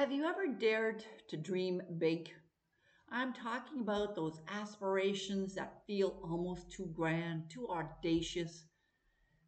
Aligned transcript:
Have 0.00 0.12
you 0.12 0.24
ever 0.24 0.46
dared 0.46 1.04
to 1.28 1.36
dream 1.36 1.82
big? 1.98 2.30
I'm 3.10 3.34
talking 3.34 3.80
about 3.80 4.14
those 4.14 4.40
aspirations 4.48 5.54
that 5.56 5.82
feel 5.86 6.18
almost 6.24 6.72
too 6.72 6.86
grand, 6.96 7.50
too 7.50 7.68
audacious. 7.68 8.64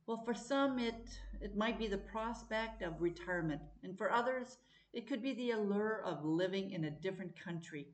Well, 0.06 0.22
for 0.26 0.34
some, 0.34 0.78
it, 0.78 1.08
it 1.40 1.56
might 1.56 1.78
be 1.78 1.86
the 1.86 1.96
prospect 1.96 2.82
of 2.82 3.00
retirement, 3.00 3.62
and 3.82 3.96
for 3.96 4.12
others, 4.12 4.58
it 4.92 5.08
could 5.08 5.22
be 5.22 5.32
the 5.32 5.52
allure 5.52 6.02
of 6.04 6.22
living 6.22 6.72
in 6.72 6.84
a 6.84 6.90
different 6.90 7.32
country. 7.42 7.86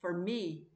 For 0.00 0.12
me, 0.12 0.68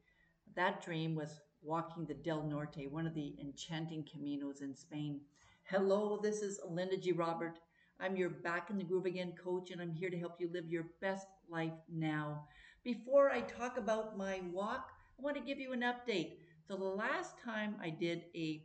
that 0.57 0.83
dream 0.83 1.15
was 1.15 1.39
walking 1.61 2.05
the 2.05 2.15
Del 2.15 2.43
Norte, 2.43 2.91
one 2.91 3.07
of 3.07 3.13
the 3.15 3.33
enchanting 3.39 4.03
caminos 4.03 4.61
in 4.61 4.75
Spain. 4.75 5.21
Hello, 5.63 6.19
this 6.21 6.41
is 6.41 6.59
Linda 6.67 6.97
G. 6.97 7.13
Robert. 7.13 7.59
I'm 8.03 8.17
your 8.17 8.31
Back 8.31 8.69
in 8.69 8.77
the 8.77 8.83
Groove 8.83 9.05
Again 9.05 9.31
coach, 9.41 9.71
and 9.71 9.81
I'm 9.81 9.93
here 9.93 10.09
to 10.09 10.19
help 10.19 10.35
you 10.37 10.49
live 10.51 10.67
your 10.67 10.87
best 10.99 11.25
life 11.49 11.71
now. 11.89 12.43
Before 12.83 13.31
I 13.31 13.39
talk 13.39 13.77
about 13.77 14.17
my 14.17 14.41
walk, 14.51 14.89
I 15.17 15.21
want 15.21 15.37
to 15.37 15.41
give 15.41 15.57
you 15.57 15.71
an 15.71 15.83
update. 15.83 16.33
So, 16.67 16.75
the 16.75 16.83
last 16.83 17.35
time 17.39 17.75
I 17.81 17.89
did 17.89 18.25
a, 18.35 18.61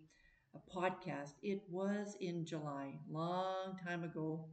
a 0.57 0.77
podcast, 0.77 1.35
it 1.41 1.63
was 1.71 2.17
in 2.21 2.45
July, 2.47 2.99
long 3.09 3.79
time 3.87 4.03
ago. 4.03 4.45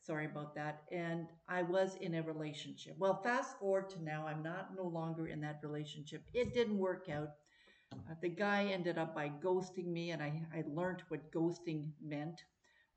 Sorry 0.00 0.26
about 0.26 0.54
that. 0.54 0.84
And 0.92 1.26
I 1.48 1.62
was 1.62 1.96
in 2.00 2.14
a 2.14 2.22
relationship. 2.22 2.94
Well, 3.00 3.20
fast 3.24 3.58
forward 3.58 3.90
to 3.90 4.04
now, 4.04 4.28
I'm 4.28 4.44
not 4.44 4.76
no 4.76 4.84
longer 4.84 5.26
in 5.26 5.40
that 5.40 5.58
relationship. 5.64 6.22
It 6.34 6.54
didn't 6.54 6.78
work 6.78 7.08
out. 7.12 7.30
Uh, 7.92 8.14
the 8.22 8.28
guy 8.28 8.66
ended 8.66 8.96
up 8.96 9.12
by 9.12 9.28
ghosting 9.28 9.86
me, 9.86 10.12
and 10.12 10.22
I, 10.22 10.40
I 10.54 10.62
learned 10.68 11.02
what 11.08 11.32
ghosting 11.32 11.90
meant. 12.00 12.44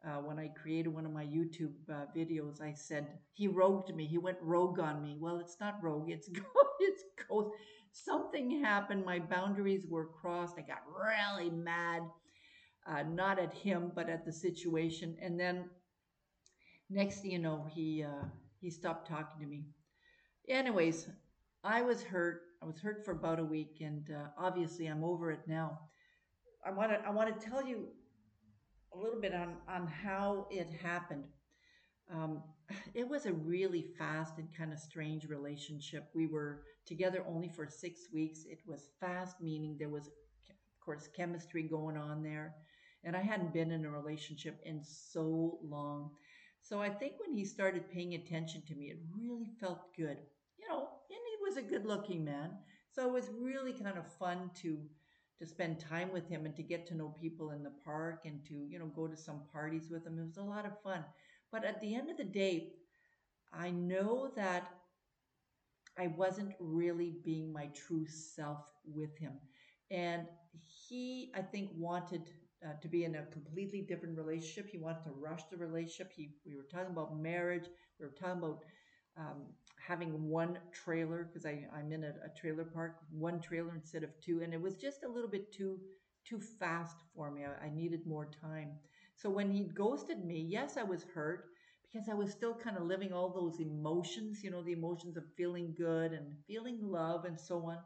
Uh, 0.05 0.17
when 0.17 0.39
I 0.39 0.47
created 0.47 0.89
one 0.89 1.05
of 1.05 1.11
my 1.13 1.25
YouTube 1.25 1.73
uh, 1.89 2.05
videos, 2.15 2.59
I 2.61 2.73
said 2.73 3.07
he 3.33 3.47
rogued 3.47 3.95
me. 3.95 4.07
He 4.07 4.17
went 4.17 4.37
rogue 4.41 4.79
on 4.79 5.01
me. 5.01 5.15
Well, 5.19 5.37
it's 5.39 5.57
not 5.59 5.75
rogue. 5.83 6.09
It's 6.09 6.27
go- 6.29 6.69
it's 6.79 7.03
ghost. 7.29 7.49
Something 7.91 8.63
happened. 8.63 9.05
My 9.05 9.19
boundaries 9.19 9.85
were 9.88 10.08
crossed. 10.08 10.58
I 10.58 10.61
got 10.61 10.80
really 10.88 11.52
mad, 11.52 12.03
uh, 12.88 13.03
not 13.03 13.39
at 13.39 13.53
him, 13.53 13.91
but 13.95 14.09
at 14.09 14.25
the 14.25 14.31
situation. 14.33 15.17
And 15.21 15.39
then 15.39 15.66
next 16.89 17.21
thing 17.21 17.31
you 17.31 17.39
know, 17.39 17.65
he 17.69 18.03
uh, 18.03 18.25
he 18.59 18.69
stopped 18.69 19.08
talking 19.08 19.39
to 19.39 19.45
me. 19.47 19.65
Anyways, 20.49 21.08
I 21.63 21.81
was 21.81 22.03
hurt. 22.03 22.41
I 22.61 22.65
was 22.65 22.80
hurt 22.80 23.05
for 23.05 23.11
about 23.11 23.39
a 23.39 23.45
week, 23.45 23.77
and 23.81 24.09
uh, 24.11 24.27
obviously 24.38 24.88
I'm 24.88 25.03
over 25.03 25.31
it 25.31 25.41
now. 25.47 25.80
I 26.65 26.71
want 26.71 26.91
to 26.91 26.99
I 27.08 27.11
want 27.11 27.39
to 27.39 27.49
tell 27.49 27.65
you 27.65 27.88
a 28.94 28.97
little 28.97 29.20
bit 29.20 29.34
on 29.34 29.56
on 29.67 29.88
how 29.88 30.47
it 30.52 30.70
happened. 30.84 31.25
Um, 32.14 32.44
it 32.94 33.08
was 33.08 33.25
a 33.25 33.33
really 33.33 33.86
fast 33.98 34.38
and 34.38 34.48
kind 34.56 34.73
of 34.73 34.80
strange 34.80 35.28
relationship. 35.28 36.09
We 36.14 36.28
were 36.28 36.64
together 36.86 37.23
only 37.28 37.50
for 37.50 37.67
six 37.67 38.08
weeks. 38.14 38.45
It 38.50 38.59
was 38.66 38.89
fast, 39.00 39.42
meaning 39.42 39.78
there 39.78 39.89
was, 39.89 40.08
of 40.08 40.56
course, 40.83 41.08
chemistry 41.16 41.64
going 41.64 41.98
on 41.98 42.23
there. 42.23 42.56
And 43.03 43.16
I 43.16 43.22
hadn't 43.22 43.53
been 43.53 43.72
in 43.72 43.86
a 43.86 43.89
relationship 43.89 44.59
in 44.66 44.83
so 44.83 45.59
long. 45.64 46.11
So 46.61 46.81
I 46.81 46.89
think 46.89 47.14
when 47.17 47.36
he 47.36 47.45
started 47.45 47.92
paying 47.92 48.14
attention 48.14 48.61
to 48.67 48.76
me, 48.76 48.92
it 48.92 49.00
really 49.17 49.50
felt 49.59 49.95
good. 49.95 50.17
You 50.58 50.70
know, 50.70 50.88
and 51.09 51.20
he 51.30 51.44
was 51.44 51.58
a 51.58 51.61
good 51.67 51.86
looking 51.86 52.23
man. 52.23 52.52
So 52.92 53.08
it 53.08 53.14
was 53.14 53.30
really 53.39 53.73
kind 53.73 53.98
of 53.98 54.05
fun 54.20 54.52
to 54.61 54.78
to 55.42 55.47
spend 55.47 55.81
time 55.81 56.11
with 56.14 56.30
him 56.30 56.45
and 56.45 56.56
to 56.56 56.64
get 56.64 56.88
to 56.88 56.95
know 56.95 57.09
people 57.22 57.52
in 57.52 57.64
the 57.64 57.73
park 57.86 58.22
and 58.25 58.45
to, 58.45 58.56
you 58.70 58.80
know, 58.80 58.88
go 58.88 59.08
to 59.09 59.17
some 59.17 59.42
parties 59.52 59.89
with 59.92 60.08
him. 60.08 60.20
It 60.20 60.25
was 60.25 60.38
a 60.38 60.44
lot 60.44 60.66
of 60.67 60.81
fun. 60.83 61.06
But 61.52 61.66
at 61.66 61.81
the 61.81 61.95
end 61.95 62.09
of 62.11 62.17
the 62.17 62.25
day, 62.25 62.73
I 63.53 63.72
know 63.72 64.31
that 64.36 64.72
I 65.98 66.08
wasn't 66.08 66.53
really 66.59 67.16
being 67.23 67.52
my 67.52 67.67
true 67.67 68.06
self 68.08 68.59
with 68.86 69.17
him. 69.17 69.33
And 69.89 70.28
he, 70.88 71.31
I 71.36 71.42
think, 71.42 71.72
wanted 71.76 72.32
uh, 72.65 72.73
to 72.82 72.88
be 72.88 73.04
in 73.04 73.15
a 73.15 73.26
completely 73.26 73.82
different 73.82 74.17
relationship. 74.17 74.70
He 74.70 74.77
wanted 74.77 75.04
to 75.05 75.11
rush 75.11 75.44
the 75.52 75.58
relationship. 75.58 76.11
He, 76.15 76.36
we 76.45 76.55
were 76.55 76.67
talking 76.71 76.92
about 76.92 77.17
marriage. 77.17 77.65
We 77.99 78.05
were 78.05 78.14
talking 78.14 78.39
about 78.39 78.64
um, 79.17 79.48
having 79.91 80.29
one 80.29 80.57
trailer 80.71 81.25
because 81.25 81.45
I'm 81.45 81.91
in 81.91 82.03
a, 82.03 82.13
a, 82.25 82.29
trailer 82.39 82.63
park, 82.65 82.95
one 83.11 83.39
trailer 83.41 83.73
instead 83.75 84.03
of 84.03 84.11
two, 84.21 84.41
and 84.41 84.53
it 84.53 84.61
was 84.61 84.75
just 84.75 85.03
a 85.03 85.09
little 85.09 85.29
bit 85.29 85.52
too 85.52 85.79
too 86.25 86.39
fast 86.39 86.97
for 87.15 87.31
me. 87.31 87.41
I, 87.45 87.65
I 87.65 87.69
needed 87.69 88.05
more 88.05 88.27
time. 88.41 88.69
So 89.15 89.29
when 89.29 89.52
he 89.52 89.65
ghosted 89.65 90.23
me, 90.23 90.39
yes, 90.49 90.77
I 90.77 90.83
was 90.83 91.03
hurt 91.15 91.45
because 91.83 92.07
I 92.09 92.13
was 92.13 92.31
still 92.31 92.55
kind 92.55 92.77
of 92.77 92.83
living 92.83 93.11
all 93.13 93.29
those 93.29 93.59
emotions, 93.59 94.43
you 94.43 94.52
know, 94.52 94.63
the 94.63 94.73
emotions 94.73 95.17
of 95.17 95.23
feeling 95.37 95.73
good 95.77 96.13
and 96.13 96.35
feeling 96.47 96.79
love 96.81 97.25
and 97.25 97.39
so 97.39 97.65
on. 97.65 97.77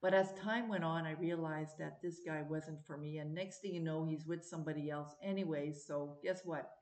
But 0.00 0.12
as 0.12 0.32
time 0.34 0.68
went 0.68 0.82
on, 0.82 1.06
I 1.06 1.12
realized 1.12 1.78
that 1.78 2.02
this 2.02 2.18
guy 2.26 2.42
wasn't 2.42 2.84
for 2.84 2.96
me. 2.96 3.18
And 3.18 3.32
next 3.34 3.60
thing 3.60 3.74
you 3.74 3.80
know, 3.80 4.04
he's 4.04 4.26
with 4.26 4.44
somebody 4.44 4.90
else 4.90 5.14
anyway. 5.22 5.72
So 5.72 6.18
guess 6.22 6.44
what? 6.44 6.77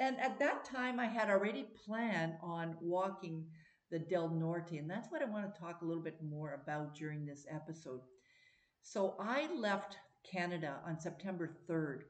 And 0.00 0.20
at 0.20 0.38
that 0.40 0.64
time, 0.64 0.98
I 0.98 1.06
had 1.06 1.30
already 1.30 1.66
planned 1.84 2.34
on 2.42 2.76
walking 2.80 3.46
the 3.90 3.98
Del 3.98 4.28
Norte, 4.28 4.72
and 4.72 4.90
that's 4.90 5.10
what 5.10 5.22
I 5.22 5.26
want 5.26 5.52
to 5.52 5.60
talk 5.60 5.82
a 5.82 5.84
little 5.84 6.02
bit 6.02 6.20
more 6.22 6.60
about 6.62 6.96
during 6.96 7.24
this 7.24 7.46
episode. 7.48 8.00
So 8.82 9.14
I 9.20 9.52
left 9.54 9.96
Canada 10.30 10.80
on 10.86 10.98
September 10.98 11.56
3rd. 11.68 12.02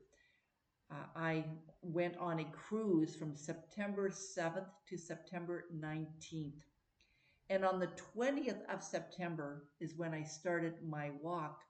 Uh, 0.90 1.06
I 1.14 1.44
went 1.82 2.16
on 2.18 2.40
a 2.40 2.44
cruise 2.44 3.14
from 3.14 3.36
September 3.36 4.08
7th 4.08 4.66
to 4.88 4.96
September 4.96 5.64
19th. 5.76 6.62
And 7.50 7.64
on 7.64 7.78
the 7.78 7.90
20th 8.16 8.64
of 8.72 8.82
September 8.82 9.68
is 9.80 9.96
when 9.96 10.14
I 10.14 10.22
started 10.22 10.74
my 10.82 11.10
walk 11.20 11.60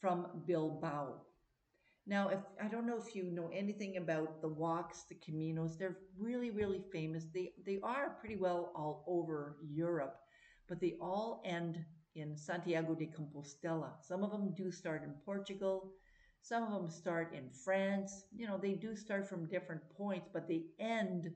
from 0.00 0.26
Bilbao. 0.46 1.14
Now, 2.10 2.28
if 2.28 2.40
I 2.60 2.66
don't 2.66 2.88
know 2.88 2.98
if 2.98 3.14
you 3.14 3.22
know 3.22 3.48
anything 3.54 3.96
about 3.96 4.42
the 4.42 4.48
walks, 4.48 5.04
the 5.08 5.14
caminos, 5.14 5.78
they're 5.78 5.98
really, 6.18 6.50
really 6.50 6.82
famous. 6.92 7.26
They 7.32 7.52
they 7.64 7.78
are 7.84 8.16
pretty 8.18 8.34
well 8.34 8.72
all 8.74 9.04
over 9.06 9.58
Europe, 9.62 10.16
but 10.68 10.80
they 10.80 10.96
all 11.00 11.40
end 11.44 11.78
in 12.16 12.36
Santiago 12.36 12.96
de 12.96 13.06
Compostela. 13.06 13.92
Some 14.02 14.24
of 14.24 14.32
them 14.32 14.52
do 14.56 14.72
start 14.72 15.04
in 15.04 15.12
Portugal, 15.24 15.92
some 16.42 16.64
of 16.64 16.72
them 16.72 16.90
start 16.90 17.32
in 17.32 17.48
France. 17.48 18.24
You 18.34 18.48
know, 18.48 18.58
they 18.58 18.72
do 18.72 18.96
start 18.96 19.28
from 19.28 19.46
different 19.46 19.82
points, 19.96 20.28
but 20.32 20.48
they 20.48 20.64
end 20.80 21.30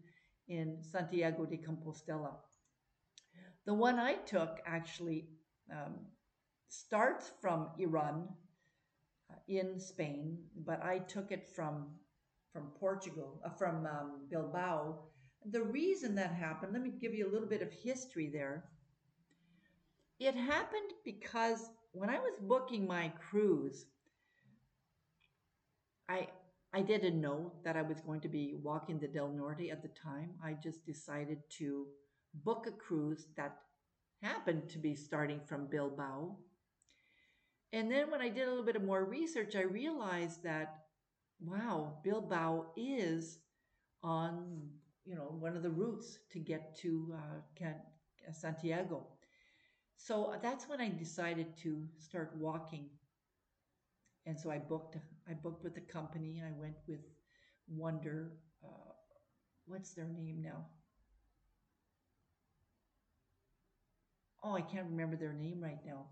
in 0.48 0.78
Santiago 0.82 1.46
de 1.46 1.56
Compostela. 1.56 2.34
The 3.64 3.74
one 3.74 4.00
I 4.00 4.14
took 4.14 4.58
actually 4.66 5.28
um, 5.70 5.94
starts 6.68 7.30
from 7.40 7.68
Irun 7.78 8.26
in 9.48 9.78
Spain, 9.78 10.38
but 10.64 10.82
I 10.82 10.98
took 10.98 11.32
it 11.32 11.48
from 11.54 11.86
from 12.52 12.70
Portugal, 12.78 13.40
uh, 13.44 13.50
from 13.50 13.84
um, 13.84 14.26
Bilbao. 14.30 14.96
The 15.50 15.62
reason 15.62 16.14
that 16.14 16.32
happened, 16.32 16.72
let 16.72 16.82
me 16.82 16.92
give 17.00 17.12
you 17.12 17.28
a 17.28 17.32
little 17.32 17.48
bit 17.48 17.62
of 17.62 17.72
history 17.72 18.30
there. 18.32 18.64
It 20.20 20.36
happened 20.36 20.92
because 21.04 21.70
when 21.90 22.08
I 22.08 22.18
was 22.20 22.34
booking 22.40 22.86
my 22.86 23.12
cruise, 23.28 23.86
I 26.08 26.28
I 26.72 26.82
didn't 26.82 27.20
know 27.20 27.52
that 27.64 27.76
I 27.76 27.82
was 27.82 28.00
going 28.00 28.20
to 28.22 28.28
be 28.28 28.54
walking 28.62 28.98
the 28.98 29.08
Del 29.08 29.28
Norte 29.28 29.70
at 29.70 29.82
the 29.82 29.88
time. 29.88 30.30
I 30.42 30.54
just 30.54 30.84
decided 30.86 31.38
to 31.58 31.86
book 32.42 32.66
a 32.66 32.72
cruise 32.72 33.26
that 33.36 33.58
happened 34.22 34.68
to 34.70 34.78
be 34.78 34.94
starting 34.94 35.40
from 35.46 35.66
Bilbao 35.66 36.36
and 37.72 37.90
then 37.90 38.10
when 38.10 38.20
I 38.20 38.28
did 38.28 38.46
a 38.46 38.50
little 38.50 38.64
bit 38.64 38.76
of 38.76 38.84
more 38.84 39.04
research, 39.04 39.56
I 39.56 39.62
realized 39.62 40.42
that, 40.44 40.84
wow, 41.40 41.98
Bilbao 42.04 42.66
is 42.76 43.38
on, 44.02 44.68
you 45.04 45.14
know, 45.14 45.34
one 45.38 45.56
of 45.56 45.62
the 45.62 45.70
routes 45.70 46.18
to 46.32 46.38
get 46.38 46.76
to 46.78 47.14
uh, 47.16 47.66
Santiago. 48.32 49.06
So 49.96 50.34
that's 50.42 50.68
when 50.68 50.80
I 50.80 50.88
decided 50.88 51.56
to 51.62 51.84
start 51.98 52.32
walking. 52.36 52.90
And 54.26 54.38
so 54.38 54.50
I 54.50 54.58
booked, 54.58 54.96
I 55.28 55.32
booked 55.32 55.64
with 55.64 55.74
the 55.74 55.80
company. 55.80 56.42
I 56.46 56.52
went 56.58 56.76
with 56.86 57.00
Wonder, 57.68 58.32
uh, 58.62 58.92
what's 59.66 59.94
their 59.94 60.08
name 60.08 60.42
now? 60.42 60.66
Oh, 64.42 64.54
I 64.54 64.60
can't 64.60 64.86
remember 64.90 65.16
their 65.16 65.32
name 65.32 65.60
right 65.62 65.80
now 65.86 66.06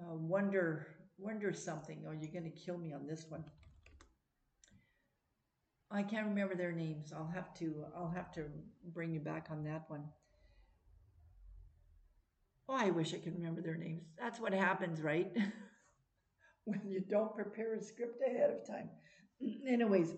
uh, 0.00 0.14
wonder 0.14 0.86
wonder 1.18 1.52
something. 1.52 2.04
Oh, 2.08 2.12
you're 2.12 2.32
going 2.32 2.50
to 2.50 2.64
kill 2.64 2.78
me 2.78 2.92
on 2.92 3.06
this 3.06 3.26
one. 3.28 3.44
I 5.90 6.02
can't 6.02 6.26
remember 6.26 6.56
their 6.56 6.72
names. 6.72 7.12
I'll 7.14 7.30
have 7.34 7.54
to 7.54 7.84
I'll 7.96 8.10
have 8.10 8.32
to 8.32 8.44
bring 8.92 9.12
you 9.12 9.20
back 9.20 9.48
on 9.50 9.64
that 9.64 9.84
one. 9.88 10.04
Oh, 12.68 12.76
I 12.76 12.90
wish 12.90 13.14
I 13.14 13.18
could 13.18 13.34
remember 13.34 13.60
their 13.60 13.76
names. 13.76 14.04
That's 14.18 14.40
what 14.40 14.52
happens, 14.52 15.00
right? 15.00 15.30
when 16.64 16.80
you 16.86 17.02
don't 17.08 17.34
prepare 17.34 17.74
a 17.74 17.82
script 17.82 18.20
ahead 18.26 18.50
of 18.50 18.66
time. 18.66 18.88
Anyways, 19.68 20.14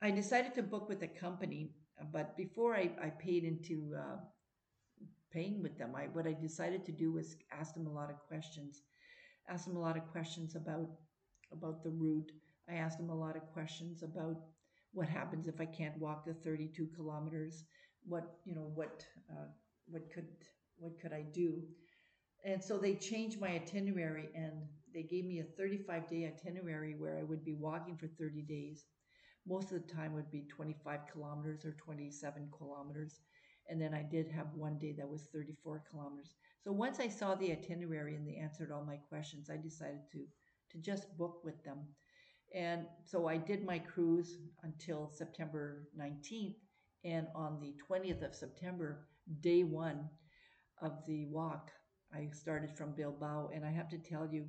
I 0.00 0.10
decided 0.10 0.54
to 0.54 0.62
book 0.62 0.88
with 0.88 1.02
a 1.02 1.08
company 1.08 1.72
but 2.10 2.36
before 2.36 2.74
I, 2.74 2.90
I 3.02 3.10
paid 3.10 3.44
into 3.44 3.94
uh, 3.96 4.16
paying 5.32 5.62
with 5.62 5.78
them, 5.78 5.94
I 5.96 6.04
what 6.12 6.26
I 6.26 6.32
decided 6.32 6.84
to 6.86 6.92
do 6.92 7.12
was 7.12 7.36
ask 7.50 7.74
them 7.74 7.86
a 7.86 7.92
lot 7.92 8.10
of 8.10 8.16
questions. 8.28 8.82
Ask 9.48 9.66
them 9.66 9.76
a 9.76 9.80
lot 9.80 9.96
of 9.96 10.06
questions 10.12 10.54
about 10.54 10.88
about 11.52 11.82
the 11.82 11.90
route. 11.90 12.32
I 12.68 12.74
asked 12.74 12.98
them 12.98 13.10
a 13.10 13.14
lot 13.14 13.36
of 13.36 13.42
questions 13.52 14.02
about 14.02 14.36
what 14.92 15.08
happens 15.08 15.48
if 15.48 15.60
I 15.60 15.66
can't 15.66 15.98
walk 15.98 16.24
the 16.24 16.34
32 16.34 16.88
kilometers. 16.94 17.64
What 18.04 18.36
you 18.44 18.54
know 18.54 18.70
what 18.74 19.04
uh, 19.30 19.48
what 19.86 20.10
could 20.12 20.28
what 20.76 21.00
could 21.00 21.12
I 21.12 21.22
do? 21.32 21.62
And 22.44 22.62
so 22.62 22.76
they 22.76 22.94
changed 22.96 23.40
my 23.40 23.48
itinerary 23.48 24.28
and 24.34 24.52
they 24.92 25.02
gave 25.02 25.24
me 25.24 25.40
a 25.40 25.44
35 25.56 26.08
day 26.08 26.26
itinerary 26.26 26.94
where 26.98 27.18
I 27.18 27.22
would 27.22 27.44
be 27.44 27.54
walking 27.54 27.96
for 27.96 28.08
30 28.08 28.42
days. 28.42 28.84
Most 29.46 29.72
of 29.72 29.82
the 29.82 29.92
time 29.92 30.14
would 30.14 30.30
be 30.30 30.44
25 30.48 31.00
kilometers 31.12 31.64
or 31.64 31.72
27 31.72 32.48
kilometers. 32.56 33.20
And 33.68 33.80
then 33.80 33.94
I 33.94 34.02
did 34.02 34.28
have 34.28 34.48
one 34.54 34.78
day 34.78 34.94
that 34.98 35.08
was 35.08 35.28
34 35.32 35.84
kilometers. 35.90 36.34
So 36.64 36.72
once 36.72 37.00
I 37.00 37.08
saw 37.08 37.34
the 37.34 37.52
itinerary 37.52 38.16
and 38.16 38.26
they 38.26 38.36
answered 38.36 38.70
all 38.72 38.84
my 38.84 38.96
questions, 39.08 39.50
I 39.50 39.56
decided 39.56 40.00
to 40.12 40.26
to 40.72 40.78
just 40.78 41.16
book 41.16 41.44
with 41.44 41.62
them. 41.64 41.78
And 42.54 42.86
so 43.04 43.28
I 43.28 43.36
did 43.36 43.64
my 43.64 43.78
cruise 43.78 44.38
until 44.62 45.10
September 45.12 45.88
19th. 45.98 46.56
And 47.04 47.26
on 47.34 47.58
the 47.60 47.74
20th 47.88 48.24
of 48.24 48.34
September, 48.34 49.08
day 49.40 49.64
one 49.64 50.08
of 50.80 50.92
the 51.06 51.26
walk, 51.26 51.70
I 52.14 52.28
started 52.32 52.70
from 52.76 52.94
Bilbao. 52.94 53.50
And 53.54 53.64
I 53.64 53.70
have 53.70 53.88
to 53.90 53.98
tell 53.98 54.28
you, 54.30 54.46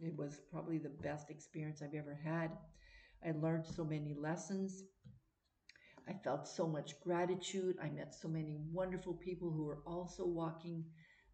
it 0.00 0.16
was 0.16 0.40
probably 0.50 0.78
the 0.78 0.92
best 1.02 1.30
experience 1.30 1.82
I've 1.82 1.94
ever 1.94 2.18
had. 2.22 2.50
I 3.26 3.32
learned 3.32 3.64
so 3.66 3.84
many 3.84 4.14
lessons. 4.18 4.82
I 6.08 6.12
felt 6.24 6.46
so 6.46 6.66
much 6.66 7.00
gratitude. 7.00 7.76
I 7.82 7.88
met 7.88 8.14
so 8.14 8.28
many 8.28 8.58
wonderful 8.72 9.14
people 9.14 9.50
who 9.50 9.64
were 9.64 9.82
also 9.86 10.24
walking 10.26 10.84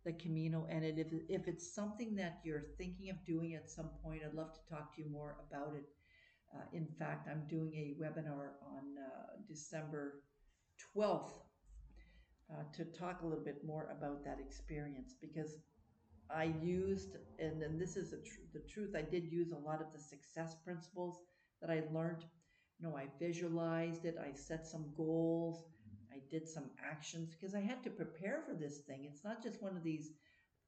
the 0.04 0.12
Camino. 0.12 0.66
And 0.70 0.84
it, 0.84 0.98
if, 0.98 1.08
if 1.28 1.48
it's 1.48 1.74
something 1.74 2.16
that 2.16 2.40
you're 2.44 2.64
thinking 2.78 3.10
of 3.10 3.24
doing 3.24 3.54
at 3.54 3.70
some 3.70 3.90
point, 4.02 4.22
I'd 4.26 4.34
love 4.34 4.52
to 4.54 4.74
talk 4.74 4.94
to 4.96 5.02
you 5.02 5.10
more 5.10 5.36
about 5.48 5.74
it. 5.76 5.84
Uh, 6.54 6.64
in 6.72 6.86
fact, 6.98 7.28
I'm 7.30 7.46
doing 7.48 7.72
a 7.74 8.02
webinar 8.02 8.50
on 8.66 8.96
uh, 8.98 9.36
December 9.48 10.22
12th 10.96 11.32
uh, 12.50 12.62
to 12.74 12.84
talk 12.84 13.22
a 13.22 13.26
little 13.26 13.44
bit 13.44 13.64
more 13.64 13.88
about 13.96 14.24
that 14.24 14.38
experience 14.44 15.14
because 15.20 15.56
I 16.30 16.52
used, 16.62 17.16
and, 17.38 17.60
then 17.60 17.78
this 17.78 17.96
is 17.96 18.10
tr- 18.10 18.40
the 18.52 18.60
truth, 18.68 18.94
I 18.96 19.02
did 19.02 19.24
use 19.30 19.52
a 19.52 19.56
lot 19.56 19.80
of 19.80 19.92
the 19.92 19.98
success 19.98 20.56
principles 20.64 21.20
that 21.60 21.70
I 21.70 21.82
learned. 21.92 22.24
Know, 22.82 22.96
I 22.96 23.06
visualized 23.20 24.04
it, 24.04 24.16
I 24.20 24.34
set 24.34 24.66
some 24.66 24.92
goals, 24.96 25.64
I 26.12 26.18
did 26.30 26.48
some 26.48 26.70
actions 26.84 27.32
because 27.32 27.54
I 27.54 27.60
had 27.60 27.82
to 27.84 27.90
prepare 27.90 28.42
for 28.46 28.54
this 28.54 28.78
thing. 28.78 29.04
It's 29.08 29.24
not 29.24 29.42
just 29.42 29.62
one 29.62 29.76
of 29.76 29.84
these 29.84 30.10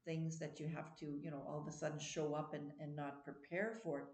things 0.05 0.39
that 0.39 0.59
you 0.59 0.67
have 0.73 0.95
to, 0.97 1.05
you 1.05 1.29
know, 1.29 1.43
all 1.47 1.59
of 1.61 1.67
a 1.67 1.77
sudden 1.77 1.99
show 1.99 2.33
up 2.33 2.53
and, 2.53 2.71
and 2.79 2.95
not 2.95 3.25
prepare 3.25 3.73
for 3.83 3.99
it. 3.99 4.05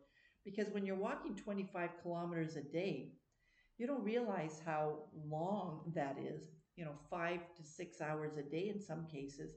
Because 0.44 0.74
when 0.74 0.86
you're 0.86 0.95
walking 0.95 1.36
25 1.36 1.92
kilometers 2.01 2.56
a 2.56 2.63
day, 2.63 3.12
you 3.77 3.88
don't 3.88 4.03
realize 4.03 4.62
how 4.65 5.03
long 5.30 5.92
that 5.95 6.18
is, 6.19 6.50
you 6.75 6.86
know, 6.86 6.95
five 7.09 7.39
to 7.57 7.63
six 7.63 8.01
hours 8.01 8.38
a 8.38 8.44
day 8.44 8.69
in 8.74 8.81
some 8.81 9.06
cases. 9.07 9.51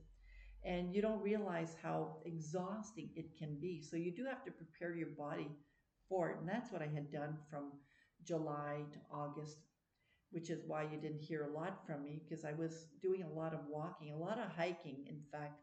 And 0.64 0.94
you 0.94 1.02
don't 1.02 1.22
realize 1.22 1.76
how 1.82 2.16
exhausting 2.24 3.10
it 3.16 3.36
can 3.38 3.58
be. 3.60 3.82
So 3.82 3.96
you 3.96 4.12
do 4.14 4.24
have 4.24 4.44
to 4.44 4.50
prepare 4.50 4.94
your 4.94 5.08
body 5.18 5.48
for 6.08 6.30
it. 6.30 6.38
And 6.40 6.48
that's 6.48 6.72
what 6.72 6.82
I 6.82 6.88
had 6.94 7.12
done 7.12 7.36
from 7.50 7.72
July 8.24 8.84
to 8.92 8.98
August, 9.12 9.58
which 10.30 10.50
is 10.50 10.64
why 10.66 10.82
you 10.82 10.98
didn't 11.00 11.20
hear 11.22 11.44
a 11.44 11.52
lot 11.52 11.86
from 11.86 12.02
me 12.04 12.20
because 12.22 12.44
I 12.44 12.52
was 12.52 12.86
doing 13.02 13.22
a 13.22 13.32
lot 13.38 13.54
of 13.54 13.60
walking, 13.68 14.12
a 14.12 14.16
lot 14.16 14.38
of 14.38 14.50
hiking. 14.56 15.04
In 15.08 15.20
fact, 15.32 15.60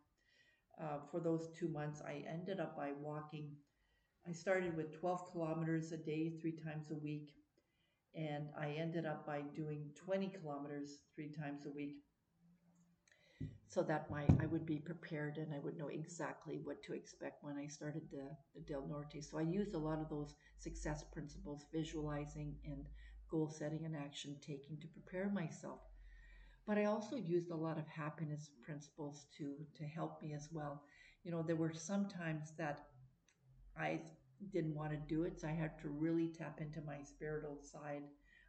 uh, 0.81 0.99
for 1.11 1.19
those 1.19 1.49
two 1.57 1.67
months, 1.67 2.01
I 2.01 2.23
ended 2.27 2.59
up 2.59 2.75
by 2.75 2.91
walking. 2.99 3.51
I 4.27 4.31
started 4.31 4.75
with 4.77 4.99
12 4.99 5.31
kilometers 5.31 5.91
a 5.91 5.97
day, 5.97 6.33
three 6.41 6.53
times 6.53 6.91
a 6.91 6.95
week, 6.95 7.31
and 8.15 8.49
I 8.59 8.71
ended 8.71 9.05
up 9.05 9.25
by 9.25 9.41
doing 9.55 9.91
20 9.95 10.29
kilometers 10.29 10.99
three 11.15 11.31
times 11.31 11.65
a 11.65 11.71
week 11.71 11.97
so 13.71 13.81
that 13.83 14.11
my 14.11 14.25
I 14.41 14.45
would 14.47 14.65
be 14.65 14.79
prepared 14.79 15.37
and 15.37 15.53
I 15.53 15.59
would 15.59 15.77
know 15.77 15.87
exactly 15.87 16.59
what 16.63 16.83
to 16.83 16.93
expect 16.93 17.43
when 17.43 17.57
I 17.57 17.67
started 17.67 18.03
the, 18.11 18.27
the 18.53 18.61
Del 18.61 18.85
Norte. 18.87 19.23
So 19.23 19.39
I 19.39 19.43
used 19.43 19.73
a 19.73 19.79
lot 19.79 19.99
of 20.01 20.09
those 20.09 20.35
success 20.59 21.03
principles, 21.13 21.65
visualizing 21.73 22.57
and 22.65 22.85
goal 23.29 23.49
setting 23.49 23.85
and 23.85 23.95
action 23.95 24.35
taking 24.41 24.77
to 24.81 24.87
prepare 24.89 25.29
myself. 25.29 25.79
But 26.67 26.77
I 26.77 26.85
also 26.85 27.15
used 27.17 27.51
a 27.51 27.55
lot 27.67 27.77
of 27.77 27.87
happiness 27.87 28.49
principles 28.63 29.25
to 29.37 29.55
to 29.77 29.85
help 29.85 30.21
me 30.21 30.33
as 30.33 30.49
well. 30.51 30.83
You 31.23 31.31
know, 31.31 31.43
there 31.43 31.55
were 31.63 31.73
some 31.73 32.07
times 32.07 32.53
that 32.57 32.79
I 33.77 34.01
didn't 34.51 34.75
want 34.75 34.91
to 34.91 34.97
do 34.97 35.23
it, 35.23 35.39
so 35.39 35.47
I 35.47 35.51
had 35.51 35.77
to 35.79 35.89
really 35.89 36.29
tap 36.29 36.61
into 36.61 36.81
my 36.81 37.03
spiritual 37.03 37.59
side. 37.61 38.03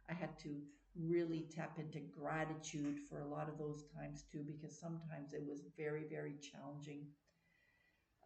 I 0.09 0.13
had 0.13 0.37
to 0.39 0.61
really 0.95 1.45
tap 1.53 1.79
into 1.79 1.99
gratitude 1.99 2.99
for 3.09 3.21
a 3.21 3.27
lot 3.27 3.49
of 3.49 3.57
those 3.57 3.85
times 3.95 4.23
too, 4.31 4.43
because 4.45 4.79
sometimes 4.79 5.33
it 5.33 5.43
was 5.45 5.63
very, 5.77 6.03
very 6.09 6.35
challenging, 6.41 7.07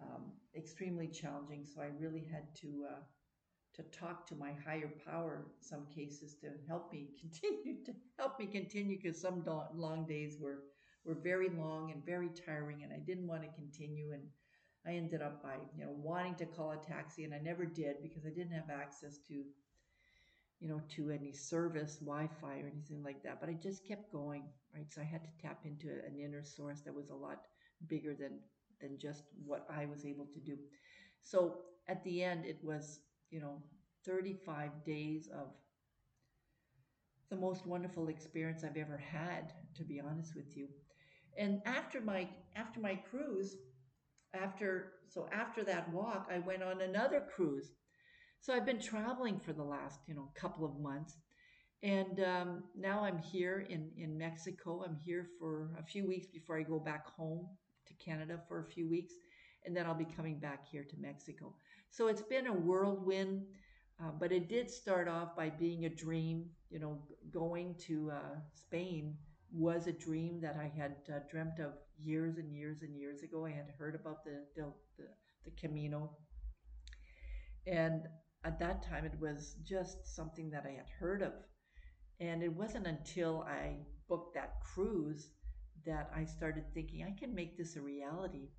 um, 0.01 0.31
extremely 0.56 1.07
challenging. 1.07 1.65
So 1.65 1.81
I 1.81 1.89
really 2.00 2.25
had 2.31 2.56
to 2.62 2.85
uh, 2.91 3.00
to 3.75 3.83
talk 3.97 4.27
to 4.27 4.35
my 4.35 4.51
higher 4.65 4.91
power 5.06 5.47
some 5.62 5.85
cases 5.95 6.35
to 6.41 6.50
help 6.68 6.91
me 6.94 7.09
continue 7.21 7.83
to 7.85 7.94
help 8.19 8.39
me 8.39 8.47
continue 8.47 8.97
because 9.01 9.19
some 9.21 9.44
long 9.75 10.06
days 10.07 10.38
were 10.41 10.63
were 11.06 11.15
very 11.15 11.50
long 11.50 11.91
and 11.91 12.06
very 12.06 12.30
tiring, 12.45 12.83
and 12.83 12.94
I 12.94 13.00
didn't 13.00 13.27
want 13.27 13.44
to 13.44 13.50
continue 13.50 14.13
and. 14.13 14.23
I 14.88 14.91
ended 14.91 15.21
up 15.21 15.44
by 15.44 15.56
you 15.77 15.83
know 15.83 15.91
wanting 15.91 16.35
to 16.35 16.45
call 16.45 16.71
a 16.71 16.77
taxi 16.77 17.25
and 17.25 17.33
I 17.33 17.39
never 17.39 17.65
did 17.65 17.97
because 18.01 18.25
I 18.25 18.30
didn't 18.30 18.53
have 18.53 18.69
access 18.69 19.18
to 19.27 19.44
you 20.59 20.68
know, 20.68 20.81
to 20.89 21.12
any 21.12 21.31
service, 21.31 21.98
Wi-Fi 21.98 22.59
or 22.62 22.68
anything 22.68 23.04
like 23.04 23.24
that. 23.24 23.39
But 23.39 23.50
I 23.50 23.54
just 23.54 23.88
kept 23.88 24.12
going, 24.12 24.44
right? 24.74 24.92
So 24.92 25.01
I 25.01 25.04
had 25.04 25.24
to 25.24 25.30
tap 25.42 25.59
into 25.65 25.88
an 25.89 26.19
inner 26.19 26.44
source 26.44 26.81
that 26.81 26.95
was 26.95 27.09
a 27.09 27.15
lot 27.15 27.45
bigger 27.88 28.15
than 28.15 28.39
than 28.81 28.98
just 29.00 29.24
what 29.45 29.65
I 29.69 29.86
was 29.86 30.06
able 30.06 30.25
to 30.25 30.39
do. 30.39 30.57
So 31.21 31.62
at 31.88 32.04
the 32.04 32.24
end, 32.24 32.45
it 32.45 32.59
was, 32.63 33.00
you 33.31 33.39
know, 33.39 33.62
35 34.06 34.83
days 34.86 35.30
of 35.33 35.50
the 37.30 37.36
most 37.36 37.65
wonderful 37.65 38.07
experience 38.07 38.63
I've 38.63 38.77
ever 38.77 38.98
had, 38.98 39.54
to 39.75 39.83
be 39.83 40.00
honest 40.00 40.36
with 40.36 40.56
you. 40.56 40.68
And 41.38 41.61
after 41.66 42.02
my 42.02 42.28
after 42.56 42.80
my 42.80 42.95
cruise, 42.95 43.57
after 44.33 44.94
so 45.07 45.28
after 45.31 45.64
that 45.66 45.92
walk, 45.92 46.30
I 46.33 46.40
went 46.40 46.64
on 46.64 46.81
another 46.81 47.21
cruise 47.35 47.71
so 48.47 48.54
I've 48.54 48.66
been 48.66 48.80
traveling 48.80 49.42
for 49.42 49.51
the 49.51 49.63
last, 49.63 49.99
you 50.07 50.16
know, 50.16 50.30
couple 50.33 50.63
of 50.63 50.80
months. 50.80 51.18
And 51.83 52.21
um, 52.21 52.63
now 52.77 53.04
I'm 53.04 53.18
here 53.18 53.68
in, 53.69 53.92
in 53.97 54.18
Mexico. 54.18 54.85
I'm 54.87 54.95
here 54.95 55.27
for 55.37 55.71
a 55.77 55.83
few 55.83 56.07
weeks 56.07 56.27
before 56.27 56.57
I 56.57 56.63
go 56.63 56.80
back 56.80 57.06
home 57.06 57.45
to 57.87 57.94
Canada 57.95 58.39
for 58.47 58.61
a 58.61 58.66
few 58.66 58.89
weeks. 58.89 59.13
And 59.66 59.75
then 59.75 59.85
I'll 59.85 59.94
be 59.94 60.06
coming 60.06 60.39
back 60.39 60.66
here 60.66 60.85
to 60.89 60.95
Mexico. 60.97 61.56
So 61.89 62.07
it's 62.07 62.21
been 62.21 62.47
a 62.47 62.54
whirlwind, 62.54 63.44
uh, 64.01 64.11
but 64.18 64.31
it 64.31 64.47
did 64.47 64.71
start 64.71 65.09
off 65.09 65.35
by 65.35 65.49
being 65.49 65.83
a 65.83 65.89
dream. 65.89 66.45
You 66.69 66.80
know, 66.80 67.01
going 67.30 67.75
to 67.87 68.11
uh, 68.11 68.39
Spain 68.54 69.18
was 69.51 69.87
a 69.87 69.92
dream 69.92 70.39
that 70.39 70.56
I 70.57 70.71
had 70.73 70.95
uh, 71.13 71.19
dreamt 71.30 71.59
of 71.59 71.73
years 72.01 72.37
and 72.37 72.56
years 72.56 72.81
and 72.81 72.97
years 72.97 73.23
ago. 73.23 73.45
I 73.45 73.51
had 73.51 73.73
heard 73.77 73.95
about 73.95 74.23
the, 74.23 74.39
the, 74.56 74.71
the, 74.97 75.04
the 75.44 75.51
Camino. 75.59 76.11
And 77.66 78.04
at 78.44 78.59
that 78.59 78.83
time 78.83 79.06
it 79.06 79.19
was 79.19 79.56
just 79.63 80.15
something 80.15 80.49
that 80.51 80.65
I 80.65 80.71
had 80.73 80.89
heard 80.99 81.21
of. 81.21 81.33
And 82.19 82.41
it 82.41 82.53
wasn't 82.53 82.87
until 82.87 83.41
I 83.44 83.77
booked 84.07 84.33
that 84.35 84.61
cruise 84.61 85.29
that 85.85 86.09
I 86.15 86.25
started 86.25 86.63
thinking 86.73 87.03
I 87.03 87.17
can 87.17 87.33
make 87.35 87.57
this 87.57 87.75
a 87.75 87.81
reality. 87.81 88.49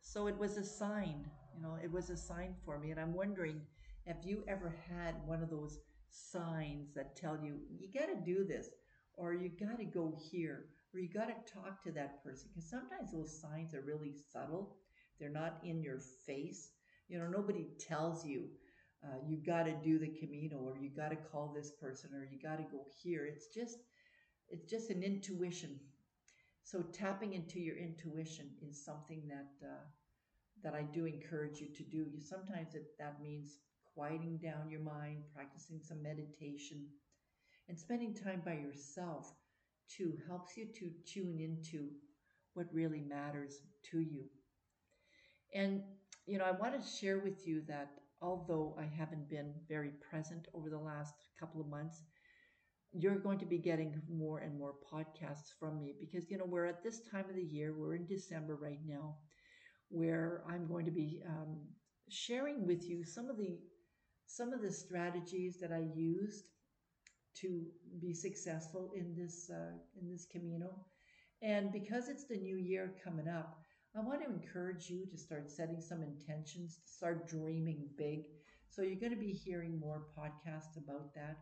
So 0.00 0.26
it 0.26 0.38
was 0.38 0.56
a 0.56 0.64
sign, 0.64 1.26
you 1.54 1.62
know, 1.62 1.76
it 1.82 1.90
was 1.90 2.10
a 2.10 2.16
sign 2.16 2.54
for 2.64 2.78
me. 2.78 2.90
And 2.90 3.00
I'm 3.00 3.14
wondering, 3.14 3.60
have 4.06 4.18
you 4.24 4.44
ever 4.48 4.74
had 4.88 5.14
one 5.26 5.42
of 5.42 5.50
those 5.50 5.78
signs 6.10 6.94
that 6.94 7.16
tell 7.16 7.38
you, 7.42 7.58
you 7.78 7.88
got 7.92 8.06
to 8.06 8.24
do 8.24 8.44
this, 8.44 8.68
or 9.14 9.34
you 9.34 9.50
got 9.50 9.78
to 9.78 9.84
go 9.84 10.16
here, 10.30 10.66
or 10.94 11.00
you 11.00 11.08
got 11.08 11.26
to 11.26 11.52
talk 11.52 11.82
to 11.82 11.92
that 11.92 12.22
person? 12.22 12.48
Because 12.54 12.70
sometimes 12.70 13.12
those 13.12 13.40
signs 13.40 13.74
are 13.74 13.82
really 13.82 14.14
subtle, 14.32 14.76
they're 15.18 15.28
not 15.28 15.58
in 15.64 15.82
your 15.82 15.98
face. 16.26 16.70
You 17.08 17.18
know, 17.18 17.28
nobody 17.28 17.66
tells 17.80 18.24
you, 18.24 18.44
uh, 19.04 19.18
you 19.26 19.36
got 19.36 19.64
to 19.64 19.72
do 19.72 19.98
the 19.98 20.08
Camino 20.08 20.58
or 20.58 20.76
you 20.78 20.90
got 20.90 21.10
to 21.10 21.16
call 21.16 21.52
this 21.54 21.70
person 21.70 22.10
or 22.14 22.28
you 22.30 22.38
got 22.42 22.56
to 22.56 22.64
go 22.64 22.84
here. 23.02 23.24
It's 23.26 23.46
just, 23.54 23.78
it's 24.48 24.68
just 24.68 24.90
an 24.90 25.02
intuition. 25.02 25.78
So 26.64 26.82
tapping 26.92 27.34
into 27.34 27.60
your 27.60 27.76
intuition 27.76 28.50
is 28.60 28.84
something 28.84 29.22
that, 29.28 29.66
uh, 29.66 29.84
that 30.62 30.74
I 30.74 30.82
do 30.82 31.06
encourage 31.06 31.60
you 31.60 31.68
to 31.76 31.82
do. 31.84 32.06
You 32.12 32.20
sometimes 32.20 32.74
it, 32.74 32.98
that 32.98 33.22
means 33.22 33.58
quieting 33.94 34.38
down 34.38 34.70
your 34.70 34.80
mind, 34.80 35.22
practicing 35.34 35.80
some 35.80 36.02
meditation, 36.02 36.86
and 37.68 37.78
spending 37.78 38.14
time 38.14 38.42
by 38.44 38.54
yourself. 38.54 39.32
too 39.88 40.18
helps 40.26 40.56
you 40.56 40.66
to 40.66 40.90
tune 41.06 41.38
into 41.40 41.88
what 42.54 42.66
really 42.72 43.00
matters 43.00 43.62
to 43.90 44.00
you. 44.00 44.24
And, 45.54 45.82
you 46.26 46.38
know, 46.38 46.44
I 46.44 46.50
want 46.50 46.80
to 46.80 46.86
share 46.86 47.18
with 47.18 47.46
you 47.46 47.62
that 47.68 47.90
although 48.20 48.76
I 48.78 48.84
haven't 48.84 49.28
been 49.28 49.52
very 49.68 49.92
present 50.10 50.48
over 50.54 50.70
the 50.70 50.78
last 50.78 51.14
couple 51.38 51.60
of 51.60 51.68
months, 51.68 52.02
you're 52.92 53.18
going 53.18 53.38
to 53.38 53.46
be 53.46 53.58
getting 53.58 54.00
more 54.08 54.38
and 54.38 54.58
more 54.58 54.74
podcasts 54.92 55.52
from 55.58 55.78
me 55.78 55.94
because, 56.00 56.30
you 56.30 56.38
know, 56.38 56.46
we're 56.46 56.66
at 56.66 56.82
this 56.82 57.00
time 57.10 57.26
of 57.28 57.36
the 57.36 57.42
year, 57.42 57.74
we're 57.76 57.94
in 57.94 58.06
December 58.06 58.56
right 58.56 58.80
now, 58.86 59.16
where 59.90 60.42
I'm 60.48 60.66
going 60.66 60.86
to 60.86 60.90
be 60.90 61.22
um, 61.26 61.58
sharing 62.08 62.66
with 62.66 62.88
you 62.88 63.04
some 63.04 63.28
of 63.28 63.36
the 63.36 63.58
some 64.26 64.52
of 64.52 64.60
the 64.60 64.70
strategies 64.70 65.58
that 65.58 65.72
I 65.72 65.86
used 65.94 66.50
to 67.40 67.64
be 68.00 68.12
successful 68.12 68.92
in 68.94 69.14
this 69.16 69.50
uh, 69.50 69.76
in 70.00 70.10
this 70.10 70.26
Camino. 70.30 70.86
And 71.42 71.70
because 71.72 72.08
it's 72.08 72.24
the 72.24 72.36
new 72.36 72.56
year 72.56 72.94
coming 73.04 73.28
up, 73.28 73.58
I 73.96 74.00
want 74.00 74.22
to 74.22 74.30
encourage 74.30 74.88
you 74.88 75.06
to 75.06 75.16
start 75.16 75.50
setting 75.50 75.80
some 75.80 76.02
intentions, 76.02 76.78
to 76.84 76.92
start 76.92 77.28
dreaming 77.28 77.88
big. 77.96 78.26
So 78.68 78.82
you're 78.82 79.00
going 79.00 79.12
to 79.12 79.18
be 79.18 79.32
hearing 79.32 79.78
more 79.78 80.06
podcasts 80.16 80.76
about 80.76 81.14
that 81.14 81.38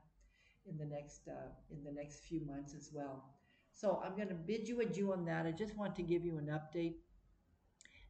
in 0.68 0.78
the 0.78 0.86
next 0.86 1.28
uh, 1.28 1.50
in 1.70 1.84
the 1.84 1.92
next 1.92 2.20
few 2.20 2.40
months 2.46 2.74
as 2.74 2.90
well. 2.92 3.24
So 3.72 4.00
I'm 4.04 4.16
going 4.16 4.28
to 4.28 4.34
bid 4.34 4.68
you 4.68 4.80
adieu 4.80 5.12
on 5.12 5.24
that. 5.26 5.44
I 5.46 5.52
just 5.52 5.76
want 5.76 5.94
to 5.96 6.02
give 6.02 6.24
you 6.24 6.38
an 6.38 6.46
update. 6.46 6.94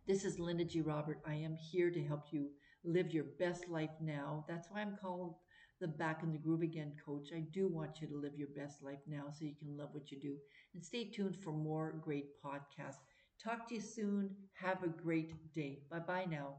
This 0.07 0.25
is 0.25 0.39
Linda 0.39 0.65
G. 0.65 0.81
Robert. 0.81 1.21
I 1.27 1.35
am 1.35 1.57
here 1.57 1.91
to 1.91 2.05
help 2.05 2.27
you 2.31 2.51
live 2.85 3.13
your 3.13 3.25
best 3.39 3.69
life 3.69 3.91
now. 4.01 4.45
That's 4.49 4.69
why 4.71 4.81
I'm 4.81 4.97
called 4.97 5.35
the 5.81 5.89
Back 5.89 6.23
in 6.23 6.33
the 6.33 6.39
Groove 6.39 6.63
Again 6.63 6.93
coach. 7.05 7.31
I 7.35 7.41
do 7.41 7.67
want 7.69 8.01
you 8.01 8.07
to 8.09 8.17
live 8.17 8.37
your 8.37 8.49
best 8.57 8.83
life 8.83 9.01
now 9.09 9.25
so 9.31 9.45
you 9.45 9.55
can 9.59 9.77
love 9.77 9.89
what 9.93 10.11
you 10.13 10.21
do. 10.21 10.37
And 10.75 10.85
stay 10.85 11.05
tuned 11.05 11.37
for 11.37 11.53
more 11.53 12.01
great 12.05 12.41
podcasts. 12.43 13.03
Talk 13.47 13.69
to 13.69 13.77
you 13.77 13.81
soon. 13.81 14.37
Have 14.55 14.83
a 14.83 14.89
great 14.89 15.55
day. 15.55 15.79
Bye 15.89 16.01
bye 16.01 16.27
now. 16.29 16.57